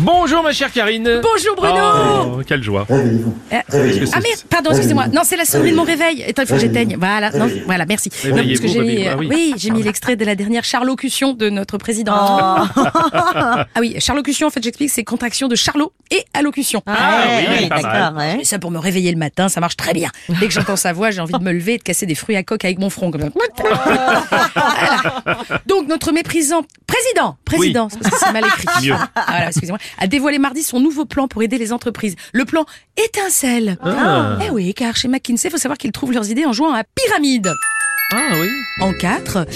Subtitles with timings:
[0.00, 1.20] Bonjour ma chère Karine.
[1.22, 2.86] Bonjour Bruno Oh, quelle joie.
[2.90, 3.18] Euh,
[3.72, 5.08] Ah mais pardon, excusez-moi.
[5.08, 6.22] Non, c'est la sonnerie de mon réveil.
[6.24, 6.96] Attends, il faut que j'éteigne.
[6.98, 8.10] Voilà, non, voilà, merci.
[8.24, 9.10] Non, parce que Réveillez-vous, j'ai mis, réveillez-vous.
[9.12, 9.28] Ah oui.
[9.30, 12.14] oui, j'ai mis l'extrait de la dernière charlocution de notre président.
[12.16, 16.82] ah oui, charlocution, en fait, j'explique, c'est contraction de charlot et allocution.
[16.86, 17.24] Ah
[17.58, 18.40] oui, pas mal.
[18.40, 20.10] Et ça pour me réveiller le matin, ça marche très bien.
[20.28, 22.36] Dès que j'entends sa voix, j'ai envie de me lever et de casser des fruits
[22.36, 23.28] à coque avec mon front comme ça.
[23.64, 24.22] Voilà.
[25.66, 28.66] Donc notre méprisant président, président, parce que c'est mal écrit.
[28.88, 28.94] Mieux.
[29.28, 32.16] Voilà, excusez-moi, a dévoilé mardi son nouveau plan pour aider les entreprises.
[32.32, 32.64] Le plan
[32.96, 33.78] étincelle.
[33.82, 34.38] Ah.
[34.44, 36.84] Eh oui, car chez McKinsey, il faut savoir qu'ils trouvent leurs idées en jouant à
[36.84, 37.52] pyramide.
[38.12, 38.48] Ah oui.
[38.80, 39.46] En quatre,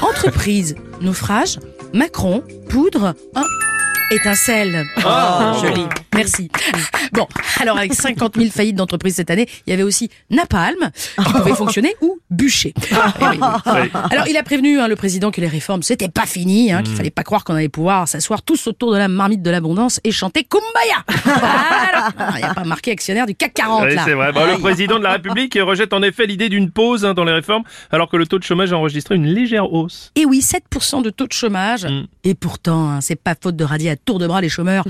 [0.00, 1.58] entreprise, naufrage,
[1.92, 3.44] Macron, poudre, un
[4.10, 4.84] étincelle.
[5.04, 5.54] Ah.
[5.60, 5.86] joli.
[6.14, 6.50] Merci.
[7.12, 7.26] Bon,
[7.58, 10.76] alors avec 50 000 faillites d'entreprises cette année, il y avait aussi Napalm,
[11.16, 12.72] qui pouvait fonctionner, ou Bûcher.
[12.76, 13.38] Eh oui, oui.
[13.66, 13.90] Oui.
[14.12, 16.94] Alors, il a prévenu hein, le président que les réformes, c'était pas fini, hein, qu'il
[16.94, 20.12] fallait pas croire qu'on allait pouvoir s'asseoir tous autour de la marmite de l'abondance et
[20.12, 21.04] chanter Kumbaya.
[21.42, 24.02] Ah, Il n'y a pas marqué actionnaire du CAC 40 Oui, là.
[24.04, 24.32] c'est vrai.
[24.32, 27.32] Bon, le président de la République rejette en effet l'idée d'une pause hein, dans les
[27.32, 30.12] réformes, alors que le taux de chômage a enregistré une légère hausse.
[30.16, 31.84] Et oui, 7% de taux de chômage.
[31.86, 32.06] Mm.
[32.24, 34.84] Et pourtant, hein, c'est pas faute de radier à tour de bras les chômeurs.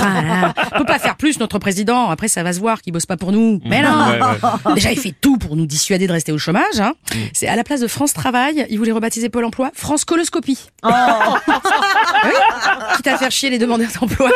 [0.00, 2.08] Ah là, on peut pas faire plus, notre président.
[2.10, 3.60] Après, ça va se voir qu'il bosse pas pour nous.
[3.64, 3.90] Mais non.
[3.90, 4.74] Ouais, ouais.
[4.74, 6.80] Déjà, il fait tout pour nous dissuader de rester au chômage.
[6.80, 6.94] Hein.
[7.32, 10.58] C'est à la place de France Travail, il voulait rebaptiser Pôle Emploi France Coloscopie.
[10.84, 10.90] Oui,
[12.96, 14.30] quitte à faire chier les demandeurs d'emploi.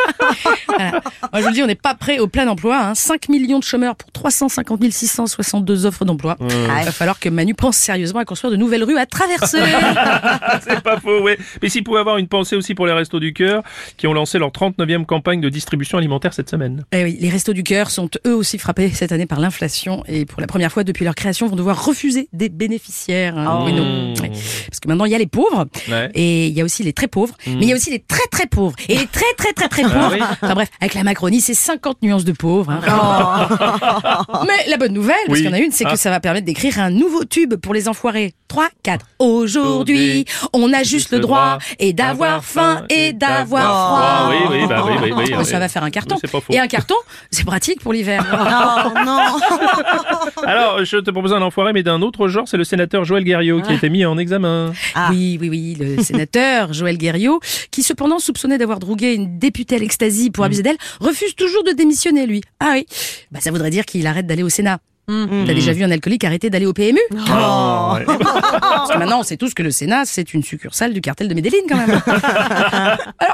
[0.67, 0.91] Voilà.
[0.91, 1.01] Moi,
[1.35, 2.77] je vous le dis, on n'est pas prêt au plein emploi.
[2.77, 2.95] Hein.
[2.95, 6.37] 5 millions de chômeurs pour 350 662 offres d'emploi.
[6.39, 9.59] Il va falloir que Manu pense sérieusement à construire de nouvelles rues à traverser.
[10.61, 11.37] C'est pas faux, ouais.
[11.61, 13.63] Mais s'il pouvait avoir une pensée aussi pour les Restos du Cœur,
[13.97, 16.83] qui ont lancé leur 39e campagne de distribution alimentaire cette semaine.
[16.91, 20.25] Eh oui, les Restos du Cœur sont eux aussi frappés cette année par l'inflation et
[20.25, 23.37] pour la première fois depuis leur création vont devoir refuser des bénéficiaires.
[23.37, 23.81] hein, Bruno.
[24.21, 24.29] Ouais.
[24.67, 26.09] Parce que maintenant il y a les pauvres Ouais.
[26.13, 28.25] et il y a aussi les très pauvres, mais il y a aussi les très
[28.31, 29.95] très pauvres et les très très très très pauvres.
[30.01, 30.19] Ah oui.
[30.41, 32.71] Enfin bref, avec la Macronie, c'est 50 nuances de pauvres.
[32.71, 33.47] hein.
[34.47, 35.45] mais la bonne nouvelle, parce Oui.
[35.45, 35.91] qu'il y en a une, c'est Ah.
[35.91, 38.33] que ça va permettre d'écrire un nouveau tube pour les enfoirés.
[38.47, 39.05] 3, 4.
[39.19, 44.01] Aujourd'hui, on a juste le droit et d'avoir faim et d'avoir froid.
[44.03, 45.45] Ah oui, oui, bah oui, oui, oui, Oh, oui.
[45.45, 46.15] Ça va faire un carton.
[46.15, 46.53] Oui, c'est pas faux.
[46.53, 46.95] Et un carton,
[47.29, 48.21] c'est pratique pour l'hiver.
[50.45, 53.61] Alors, je te propose un enfoiré, mais d'un autre genre, c'est le sénateur Joël Guerriot
[53.61, 54.73] qui a été mis en examen.
[55.09, 57.39] Oui, oui, oui, le sénateur Joël Guerriot,
[57.71, 61.71] qui cependant soupçonné d'avoir drogué une députée à l'ecstasy pour abuser d'elle, refuse toujours de
[61.71, 62.41] démissionner, lui.
[62.59, 62.85] Ah oui,
[63.31, 64.79] bah, ça voudrait dire qu'il arrête d'aller au Sénat.
[65.07, 67.15] T'as déjà vu un alcoolique arrêter d'aller au PMU Oh,
[67.97, 68.05] ouais.
[68.05, 71.33] Parce que maintenant, on sait tous que le Sénat, c'est une succursale du cartel de
[71.33, 72.01] Medellin, quand même.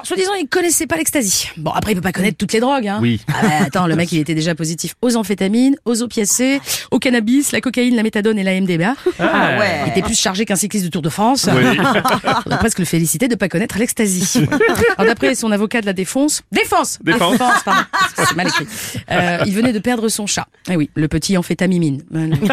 [0.07, 1.50] Soi-disant, il connaissait pas l'ecstasy.
[1.57, 3.00] Bon, après, il peut pas connaître toutes les drogues, hein.
[3.01, 3.19] Oui.
[3.28, 7.51] Ah bah, attends, le mec, il était déjà positif aux amphétamines, aux opiacés, au cannabis,
[7.51, 8.95] la cocaïne, la méthadone et la MDMA.
[9.19, 11.50] Ah, Il était plus chargé qu'un cycliste de Tour de France.
[11.53, 11.78] Oui.
[12.45, 14.45] On va presque le féliciter de pas connaître l'ecstasy.
[14.97, 17.38] Alors d'après son avocat de la défense, défense, Défense.
[17.66, 17.81] pardon,
[18.16, 18.66] c'est mal écrit.
[19.12, 20.47] Euh, il venait de perdre son chat.
[20.69, 22.01] Eh oui, le petit amphétamimine.
[22.13, 22.47] C'était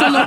[0.00, 0.26] son nom.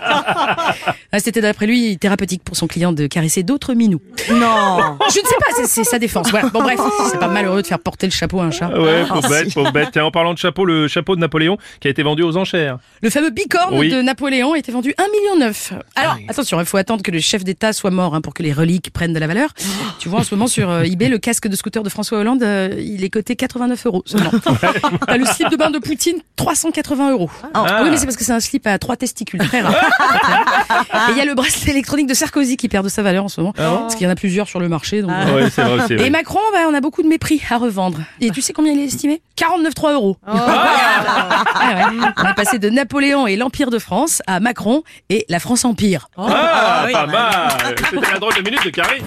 [1.11, 3.99] Ah, C'était d'après lui thérapeutique pour son client de caresser d'autres minous.
[4.29, 4.97] Non.
[5.09, 6.29] Je ne sais pas, c'est- c'est sa défense.
[6.31, 6.47] Voilà.
[6.49, 6.79] Bon bref,
[7.11, 8.69] c'est pas malheureux de faire porter le chapeau à un chat.
[8.69, 9.89] Ouais, pauvre bête, pauvre bête.
[9.93, 12.77] Tiens, en parlant de chapeau, le chapeau de Napoléon qui a été vendu aux enchères.
[13.01, 13.89] Le fameux bicorne Oui.
[13.89, 15.51] de Napoléon a été vendu 1,9 million.
[15.95, 18.53] Alors, attention, il faut attendre que le chef d'État soit mort hein, pour que les
[18.53, 19.49] reliques prennent de la valeur.
[19.99, 22.43] Tu vois, en ce moment, sur euh, eBay, le casque de scooter de François Hollande,
[22.43, 24.31] euh, il est coté 89 euros seulement.
[25.09, 27.29] Le slip de bain de Poutine, 380 euros.
[27.53, 27.81] Ah.
[27.83, 29.73] Oui, mais c'est parce que c'est un slip à trois testicules, très rare.
[31.09, 33.27] Et il y a le bracelet électronique de Sarkozy qui perd de sa valeur en
[33.29, 33.53] ce moment.
[33.53, 35.01] parce qu'il y en a plusieurs sur le marché.
[35.01, 35.93] Donc, Ouais, c'est vrai aussi.
[35.93, 36.09] Et.
[36.09, 37.99] Macron, bah, on a beaucoup de mépris à revendre.
[38.19, 39.21] Et tu sais combien il est estimé?
[39.37, 40.17] 49,3 euros.
[40.27, 45.39] Oh ah on a passé de Napoléon et l'Empire de France à Macron et la
[45.39, 46.09] France Empire.
[46.17, 49.01] Oh, ah, ah pas bah mal C'était la drôle de minute de Carrie.